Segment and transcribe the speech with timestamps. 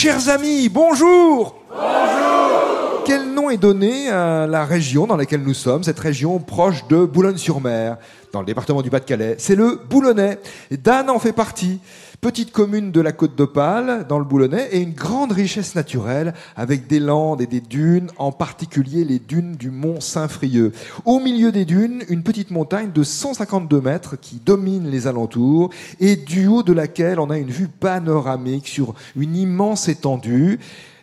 [0.00, 1.56] Chers amis, bonjour.
[1.68, 3.02] Bonjour.
[3.04, 7.04] Quel nom est donné à la région dans laquelle nous sommes, cette région proche de
[7.04, 7.96] Boulogne-sur-Mer,
[8.32, 10.38] dans le département du Pas-de-Calais C'est le Boulonnais.
[10.70, 11.80] Dan en fait partie.
[12.20, 16.88] Petite commune de la côte d'Opale, dans le Boulonnais, et une grande richesse naturelle, avec
[16.88, 20.72] des landes et des dunes, en particulier les dunes du mont Saint-Frieux.
[21.04, 25.70] Au milieu des dunes, une petite montagne de 152 mètres qui domine les alentours,
[26.00, 30.58] et du haut de laquelle on a une vue panoramique sur une immense étendue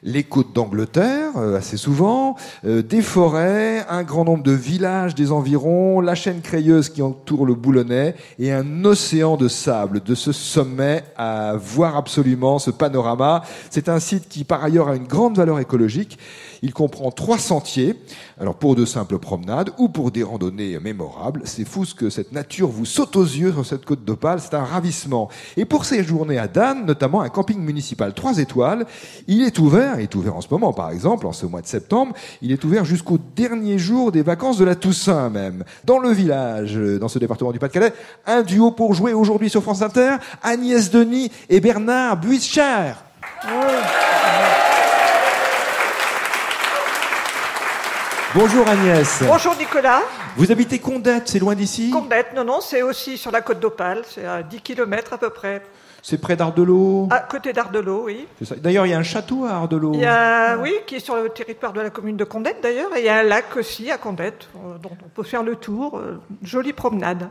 [0.05, 5.31] les côtes d'Angleterre, euh, assez souvent, euh, des forêts, un grand nombre de villages des
[5.31, 10.01] environs, la chaîne crayeuse qui entoure le Boulonnais et un océan de sable.
[10.01, 13.43] De ce sommet à voir absolument ce panorama.
[13.69, 16.17] C'est un site qui, par ailleurs, a une grande valeur écologique.
[16.61, 17.95] Il comprend trois sentiers,
[18.39, 21.41] alors pour de simples promenades ou pour des randonnées mémorables.
[21.45, 24.55] C'est fou ce que cette nature vous saute aux yeux sur cette côte d'Opale, c'est
[24.55, 25.29] un ravissement.
[25.57, 28.85] Et pour ces journées à Dan, notamment un camping municipal 3 étoiles,
[29.27, 31.67] il est ouvert, il est ouvert en ce moment par exemple, en ce mois de
[31.67, 35.63] septembre, il est ouvert jusqu'au dernier jour des vacances de la Toussaint même.
[35.83, 37.93] Dans le village, ce département du Pas-de-Calais,
[38.25, 42.93] un duo pour jouer aujourd'hui sur France Inter, Agnès Denis et Bernard Buischer.
[48.33, 49.23] Bonjour Agnès.
[49.25, 50.01] Bonjour Nicolas.
[50.35, 51.89] Vous habitez Condette, c'est loin d'ici?
[51.89, 55.29] Condette, non, non, c'est aussi sur la côte d'Opale, c'est à 10 km à peu
[55.29, 55.61] près.
[56.07, 58.27] C'est près d'Ardelot À côté d'Ardelot, oui.
[58.57, 59.93] D'ailleurs, il y a un château à Ardelot.
[59.95, 62.95] Il y a, oui, qui est sur le territoire de la commune de Condette d'ailleurs,
[62.95, 65.55] et il y a un lac aussi à Condette, euh, dont on peut faire le
[65.55, 65.97] tour.
[65.97, 67.27] euh, Jolie promenade.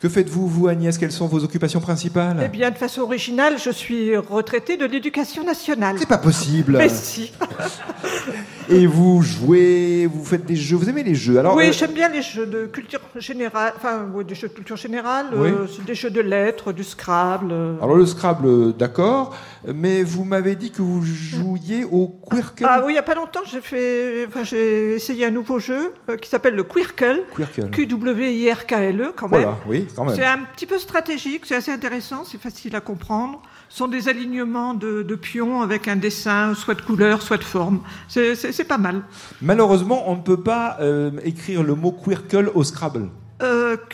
[0.00, 0.96] Que faites-vous, vous Agnès?
[0.96, 2.40] Quelles sont vos occupations principales?
[2.42, 5.96] Eh bien, de façon originale, je suis retraitée de l'éducation nationale.
[5.98, 6.78] C'est pas possible.
[6.78, 7.32] Mais si.
[8.68, 11.92] Et vous jouez, vous faites des jeux, vous aimez les jeux Alors, oui, euh, j'aime
[11.92, 15.50] bien les jeux de culture générale, enfin, des jeux de culture générale, Oui.
[15.50, 17.52] euh, des jeux de lettres, du Scrabble.
[17.52, 17.76] euh.
[17.80, 19.36] alors le Scrabble, euh, d'accord,
[19.72, 22.66] mais vous m'avez dit que vous jouiez au Quirkel.
[22.68, 25.92] Ah oui, il n'y a pas longtemps, j'ai fait, enfin, j'ai essayé un nouveau jeu
[26.10, 27.22] euh, qui s'appelle le Quirkel.
[27.36, 27.70] Quirkel.
[27.70, 29.42] Q-W-I-R-K-L-E quand même.
[29.42, 30.16] Voilà, oui, quand même.
[30.16, 33.42] C'est un petit peu stratégique, c'est assez intéressant, c'est facile à comprendre.
[33.68, 37.80] Sont des alignements de, pions avec un dessin, soit de couleur, soit de forme.
[38.08, 39.02] C'est- pas mal.
[39.42, 43.10] Malheureusement, on ne peut pas euh, écrire le mot Quirkel au Scrabble.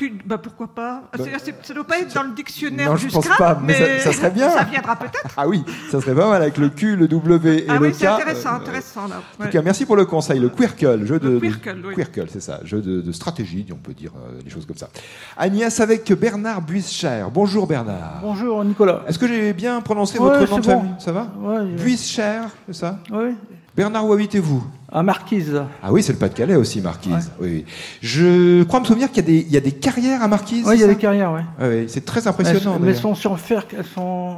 [0.03, 3.09] Euh, bah pourquoi pas C'est- c'est- Ça doit pas être dans le dictionnaire Non, je
[3.09, 4.51] pense pas, mais ça- ça serait bien.
[4.51, 5.35] Ça viendra peut-être.
[5.37, 7.93] Ah oui, ça serait pas mal avec le Q, le W et Ah le oui,
[7.93, 7.97] K.
[7.99, 9.17] c'est intéressant, euh, intéressant là.
[9.41, 10.41] En tout cas, merci pour le conseil.
[10.41, 11.95] Le Quirkel, jeu de, Le de- Quirkel, oui.
[11.95, 14.89] Quirkel, c'est ça, jeu de, de stratégie, on peut dire euh, des choses comme ça.
[15.37, 17.25] Agnès avec Bernard Buischer.
[17.33, 18.21] Bonjour Bernard.
[18.23, 19.03] Bonjour Nicolas.
[19.07, 20.71] Est-ce que j'ai bien prononcé Ouais, votre nom de bon.
[20.81, 20.95] famille?
[20.99, 21.27] Ça va?
[21.39, 22.99] Ouais, Buischer, c'est ça?
[23.11, 23.35] Oui.
[23.77, 24.63] Bernard, où habitez-vous?
[24.93, 25.63] À Marquise.
[25.83, 27.31] Ah oui, c'est le Pas-de-Calais aussi, Marquise.
[27.41, 27.65] Oui, oui.
[28.03, 30.67] Je crois me souvenir qu'il y, a des- il y a des carrières à Marquise.
[30.67, 31.41] Oui, il y a des carrières, oui.
[31.59, 32.79] Ah oui, c'est très impressionnant.
[32.81, 34.37] mais elles sont sur Ferc, elles sont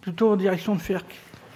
[0.00, 1.04] plutôt en direction de Ferc.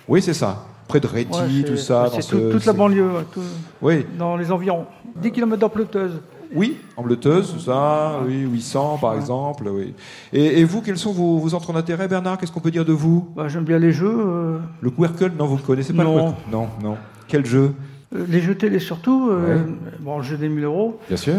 [0.09, 0.65] Oui, c'est ça.
[0.89, 1.25] Près de Ouais,
[1.65, 2.09] tout ça.
[2.13, 3.41] C'est ce- tout- toute la banlieue, tout-
[3.81, 4.87] Oui, dans les environs.
[5.23, 6.21] 10 km d'Ampleteuse.
[6.53, 9.95] Oui, en bleuteuse, c'est ça, oui, 800 par exemple, oui.
[10.33, 12.39] Et, et vous, quels sont vos, vos d'intérêt, Bernard?
[12.39, 13.29] Qu'est-ce qu'on peut dire de vous?
[13.37, 14.13] Bah, J'aime bien les jeux.
[14.19, 15.31] euh, Le Quirkel?
[15.39, 16.35] Non, vous ne connaissez pas Non.
[16.49, 16.97] le Non, non.
[17.29, 17.73] Quel jeu?
[18.13, 19.31] Les jeux télé surtout.
[19.31, 19.63] euh, Ouais.
[20.01, 20.99] Bon, le jeu des 1000 euros.
[21.09, 21.35] Bien sûr.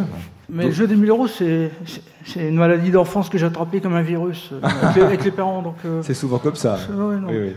[0.50, 1.72] Mais le jeu des 1000 euros, c'est
[2.36, 5.62] une maladie d'enfance que j'ai attrapée comme un virus euh, avec, les, avec les parents.
[5.62, 6.78] Donc, euh, C'est souvent comme ça.
[6.86, 7.28] c'est- ouais, non.
[7.30, 7.54] Oui, oui.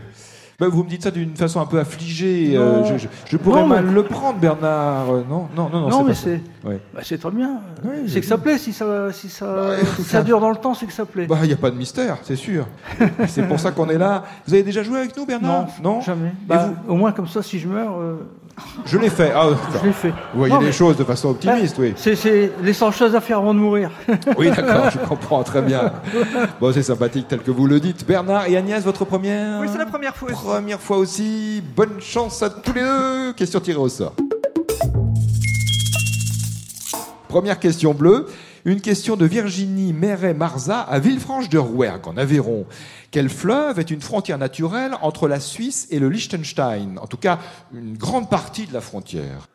[0.57, 2.55] Ben, vous me dites ça d'une façon un peu affligée.
[2.55, 5.09] Euh, je, je- je pourrais Non, mal mais- le prendre, Bernard.
[5.13, 5.89] Euh, Non, non, non, non.
[5.89, 6.79] Non, mais c'est Ouais.
[6.93, 7.59] bah, c'est très bien.
[8.07, 8.57] C'est que ça plaît.
[8.57, 11.25] Si ça, si ça, si ça- dure dans le temps, c'est que ça plaît.
[11.27, 12.67] Bah, il n'y a pas de mystère, c'est sûr.
[13.27, 14.23] c'est pour ça qu'on est là.
[14.47, 15.67] Vous avez déjà joué avec nous, Bernard?
[15.83, 16.29] Non, jamais.
[16.29, 16.93] Et Bah, vous?
[16.93, 18.15] Au moins, comme ça, si je meurs, euh,
[18.85, 19.31] Je l'ai fait.
[19.35, 19.49] Ah,
[19.81, 20.09] je l'ai fait.
[20.09, 21.93] vous voyez Non, les mais- choses de façon optimiste, oui.
[21.97, 23.89] C'est, c'est les 100 choses à faire avant de mourir.
[24.37, 25.91] Oui, d'accord, je comprends très bien.
[26.61, 28.05] Bon, c'est sympathique tel que vous le dites.
[28.05, 30.43] Bernard et Agnès, votre première Oui, c'est la première fois aussi.
[30.43, 31.63] Première fois aussi.
[31.75, 33.33] Bonne chance à tous les deux.
[33.33, 34.13] Question tirée au sort.
[37.27, 38.27] Première question bleue.
[38.67, 42.65] Une question de Virginie Méret-Marza à Villefranche de Rouergue, en Aveyron.
[43.11, 46.97] Quel fleuve est une frontière naturelle entre la Suisse et le Liechtenstein?
[46.99, 47.37] En tout cas,
[47.75, 49.47] une grande partie de la frontière.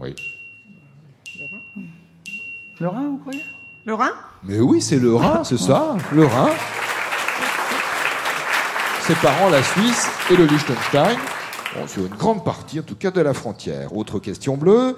[0.00, 0.14] Oui.
[2.80, 3.42] Le Rhin, vous croyez?
[3.84, 4.10] Le Rhin
[4.44, 6.50] Mais oui, c'est le Rhin, c'est ça, le Rhin.
[9.02, 11.16] Séparant la Suisse et le Liechtenstein,
[11.74, 13.96] bon, sur une grande partie en tout cas de la frontière.
[13.96, 14.96] Autre question bleue.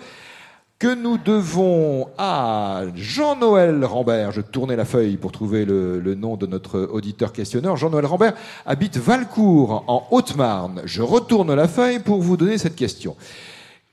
[0.78, 4.32] que nous devons à Jean-Noël Rambert.
[4.32, 7.76] Je tournais la feuille pour trouver le, le nom de notre auditeur questionneur.
[7.76, 8.34] Jean-Noël Rambert
[8.66, 10.82] habite Valcourt, en Haute-Marne.
[10.84, 13.16] Je retourne la feuille pour vous donner cette question.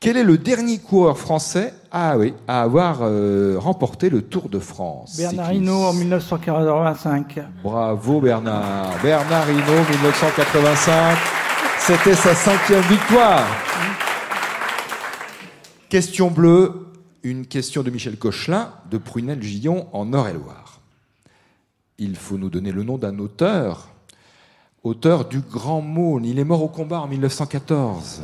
[0.01, 1.75] Quel est le dernier coureur français
[2.17, 5.15] oui, à avoir euh, remporté le Tour de France?
[5.15, 7.39] Bernard Hinault en 1985.
[7.61, 8.99] Bravo Bernard.
[9.03, 11.17] Bernard Hinault, 1985.
[11.77, 13.45] C'était sa cinquième victoire.
[15.87, 16.87] Question bleue,
[17.21, 20.79] une question de Michel Cochelin de Prunel-Gillon en Eure-et-Loire.
[21.99, 23.89] Il faut nous donner le nom d'un auteur,
[24.83, 26.25] auteur du Grand Maulne.
[26.25, 28.23] Il est mort au combat en 1914.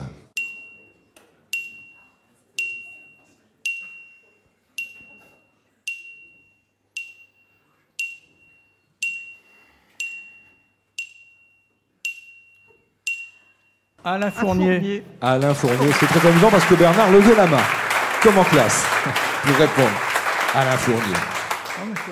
[14.09, 15.03] Alain Fournier.
[15.19, 17.63] Alain Fournier, c'est très amusant parce que Bernard levait la main,
[18.23, 18.85] comme en classe,
[19.43, 19.91] pour répondre.
[20.53, 21.17] Alain Fournier.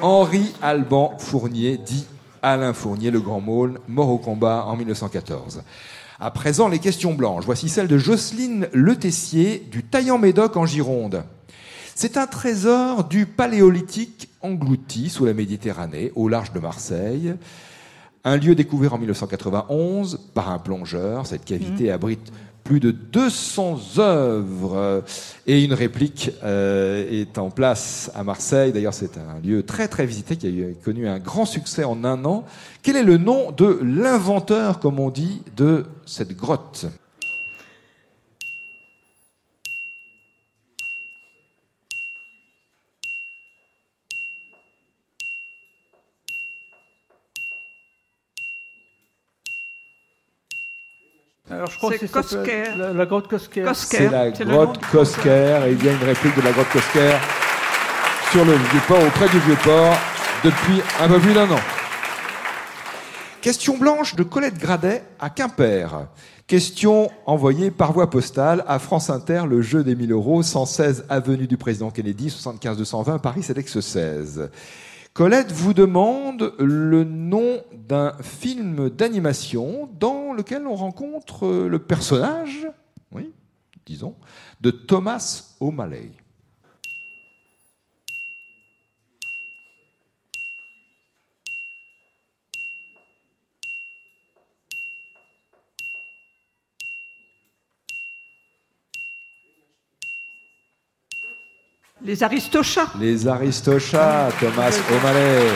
[0.01, 2.05] Henri Alban Fournier, dit
[2.41, 5.63] Alain Fournier, le grand môle, mort au combat en 1914.
[6.19, 7.45] À présent, les questions blanches.
[7.45, 11.23] Voici celle de Jocelyne Le Tessier, du Taillan-Médoc en Gironde.
[11.95, 17.35] C'est un trésor du paléolithique englouti sous la Méditerranée, au large de Marseille.
[18.25, 21.27] Un lieu découvert en 1991 par un plongeur.
[21.27, 22.31] Cette cavité abrite
[22.63, 25.03] plus de 200 œuvres
[25.45, 28.73] et une réplique euh, est en place à Marseille.
[28.73, 32.03] D'ailleurs, c'est un lieu très très visité qui a eu- connu un grand succès en
[32.03, 32.43] un an.
[32.81, 36.87] Quel est le nom de l'inventeur, comme on dit, de cette grotte?
[51.85, 52.65] Crois C'est que c'est ça Kosker.
[52.65, 53.65] s'appelle La, la grotte Kosker.
[53.75, 57.17] C'est la grotte Kosker et il y a une réplique de la grotte Kosker
[58.31, 59.95] sur le Vieux-Port, auprès du Vieux-Port,
[60.43, 61.59] depuis un peu plus d'un an.
[63.41, 66.07] Question blanche de Colette Gradet à Quimper.
[66.47, 71.47] Question envoyée par voie postale à France Inter, le jeu des 1000 euros, 116 avenue
[71.47, 74.49] du Président Kennedy, 75 220 Paris, CEDEX 16.
[75.15, 82.67] Colette vous demande le nom d'un film d'animation dans lequel on rencontre euh, le personnage,
[83.13, 83.31] oui,
[83.85, 84.15] disons,
[84.59, 86.11] de Thomas O'Malley.
[102.03, 102.91] Les Aristochats.
[102.99, 105.47] Les Aristochats, Thomas O'Malley.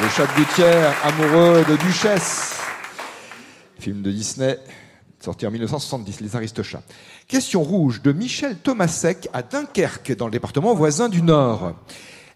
[0.00, 2.60] Le chat de amoureux de Duchesse.
[3.80, 4.58] Film de Disney,
[5.18, 6.82] sorti en 1970, Les Aristochats.
[7.26, 11.74] Question rouge de Michel Thomasek à Dunkerque, dans le département voisin du Nord.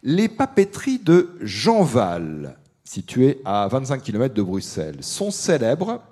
[0.02, 6.02] Les papeteries de Jeanval, situées à 25 km de Bruxelles, sont célèbres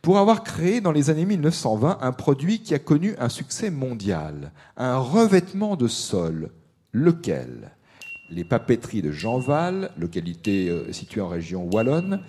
[0.00, 4.52] pour avoir créé dans les années 1920 un produit qui a connu un succès mondial,
[4.76, 6.50] un revêtement de sol.
[6.92, 7.72] Lequel?
[8.30, 12.20] Les papeteries de Jeanval, localité euh, située en région wallonne,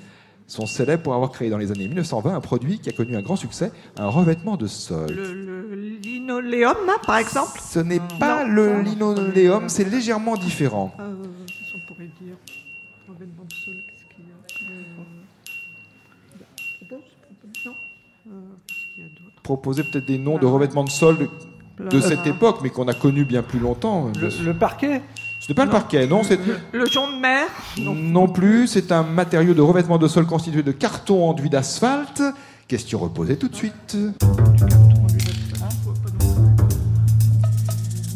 [0.48, 3.22] sont célèbres pour avoir créé dans les années 1920 un produit qui a connu un
[3.22, 5.10] grand succès, un revêtement de sol.
[5.10, 7.62] Le, le linoléum, hein, par exemple?
[7.64, 10.94] Ce n'est pas le linoléum, c'est légèrement différent.
[11.00, 11.14] Euh,
[12.20, 12.36] dire
[13.14, 14.72] Revêtement de sol, qu'est-ce qu'il y a?
[14.72, 14.96] Euh,
[17.66, 17.72] Non
[18.28, 18.32] Euh,
[18.68, 19.42] Qu'est-ce qu'il y a d'autre?
[19.44, 22.94] Proposer peut-être des noms de revêtements de sol de, de cette époque, mais qu'on a
[22.94, 24.12] connu bien plus longtemps.
[24.20, 25.02] Le, le parquet?
[25.40, 26.40] Ce n'est pas le parquet, non, c'est
[26.72, 27.48] Le jonc de mer?
[27.80, 28.28] Non.
[28.28, 28.68] plus.
[28.68, 32.22] C'est un matériau de revêtement de sol constitué de carton enduit d'asphalte.
[32.68, 33.98] Question reposée tout de suite.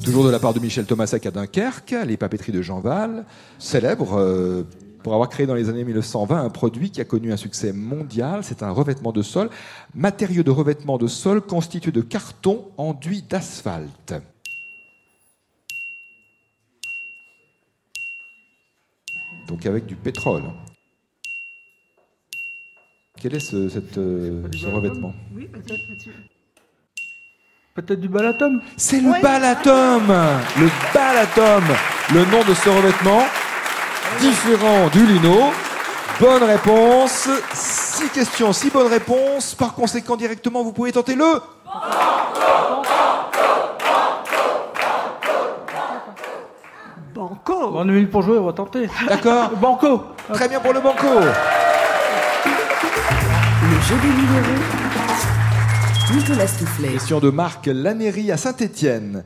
[0.04, 3.26] Toujours de la part de Michel Thomasek à Dunkerque, les papeteries de Jeanval,
[3.58, 4.62] célèbres euh,
[5.06, 8.44] pour avoir créé dans les années 1920 un produit qui a connu un succès mondial.
[8.44, 9.52] C'est un revêtement de sol,
[9.94, 14.16] matériau de revêtement de sol constitué de carton enduit d'asphalte.
[19.48, 20.46] Donc avec du pétrole.
[23.22, 25.14] Quel est ce, cette, euh, ce revêtement?
[25.36, 25.48] Oui.
[27.76, 31.64] Peut-être du balatum C'est le balatum Le balatum
[32.12, 33.22] Le nom de ce revêtement,
[34.20, 35.52] différent du lino.
[36.20, 37.30] Bonne réponse.
[37.54, 39.54] Six questions, six bonnes réponses.
[39.56, 41.42] Par conséquent, directement, vous pouvez tenter le...
[47.14, 48.90] Banco On une minute pour jouer, on va tenter.
[49.08, 51.08] D'accord Banco Très bien pour le banco.
[53.62, 54.86] Le jeu des 1000 euros.
[56.14, 56.90] Nicolas Toufflet.
[56.90, 59.24] Question de Marc Lanéry à Saint-Étienne.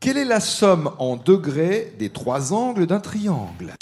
[0.00, 3.74] Quelle est la somme en degrés des trois angles d'un triangle?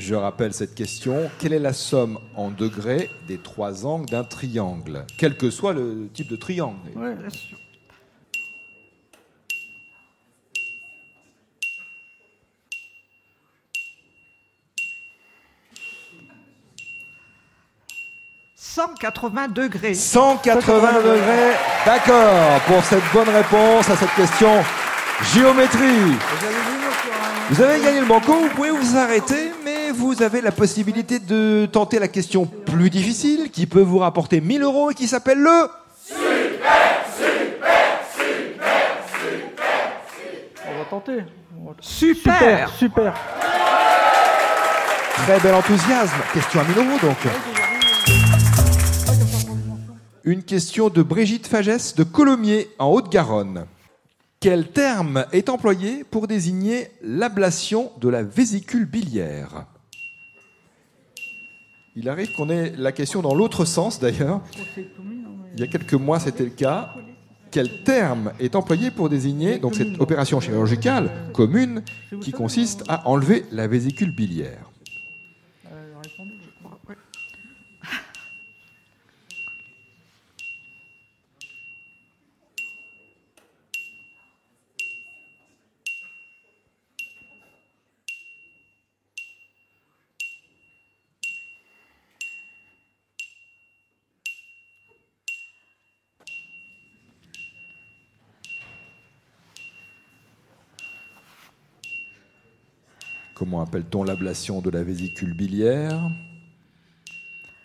[0.00, 1.30] Je rappelle cette question.
[1.38, 6.08] Quelle est la somme en degrés des trois angles d'un triangle Quel que soit le
[6.14, 6.78] type de triangle?
[6.96, 7.14] Ouais.
[7.14, 7.58] Bien sûr.
[18.56, 19.92] «180 degrés.
[19.92, 21.52] 180 degrés,
[21.84, 24.64] d'accord, pour cette bonne réponse à cette question
[25.34, 26.16] géométrie.
[27.50, 31.66] Vous avez gagné le banco, vous pouvez vous arrêter, mais vous avez la possibilité de
[31.70, 35.68] tenter la question plus difficile qui peut vous rapporter 1000 euros et qui s'appelle le...
[40.68, 41.18] On va tenter.
[41.60, 42.38] On va- Super.
[42.38, 43.14] Super, super.
[45.16, 46.14] Très bel enthousiasme.
[46.32, 47.16] Question à 1000 euros donc.
[50.24, 53.66] Une question de Brigitte Fagès de Colomiers en Haute-Garonne.
[54.38, 59.64] Quel terme est employé pour désigner l'ablation de la vésicule biliaire?
[61.96, 64.40] Il arrive qu'on ait la question dans l'autre sens d'ailleurs.
[65.54, 66.94] Il y a quelques mois, c'était le cas.
[67.50, 71.82] Quel terme est employé pour désigner cette opération chirurgicale commune
[72.20, 74.69] qui consiste à enlever la vésicule biliaire?
[103.40, 105.98] Comment appelle-t-on l'ablation de la vésicule biliaire?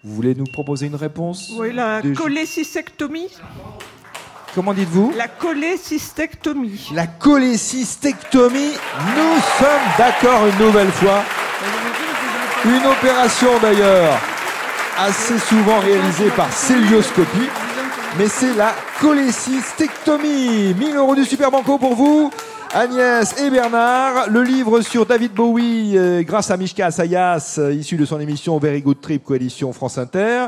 [0.06, 1.52] Vous voulez nous proposer une réponse?
[1.58, 3.28] Oui, la Des- cholécystectomie.
[4.54, 5.12] Comment dites-vous?
[5.18, 6.92] La cholécystectomie.
[6.94, 8.72] La cholécystectomie.
[9.18, 11.26] Nous sommes d'accord une nouvelle fois.
[12.64, 14.18] Une opération d'ailleurs
[14.98, 17.50] assez souvent réalisée par célioscopie.
[18.18, 20.74] Mais c'est la cholécystectomie.
[20.74, 22.32] 1000 euros du Super Banco pour vous.
[22.78, 27.96] Agnès et Bernard, le livre sur David Bowie, euh, grâce à Mishka Assayas, euh, issu
[27.96, 30.48] de son émission Very Good Trip, coalition France Inter.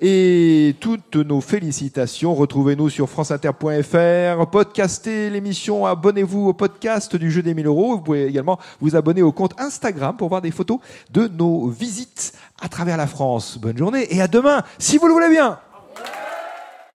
[0.00, 7.52] Et toutes nos félicitations, retrouvez-nous sur franceinter.fr, podcastez l'émission, abonnez-vous au podcast du jeu des
[7.52, 7.96] 1000 euros.
[7.96, 10.78] Vous pouvez également vous abonner au compte Instagram pour voir des photos
[11.10, 13.58] de nos visites à travers la France.
[13.58, 15.58] Bonne journée et à demain, si vous le voulez bien.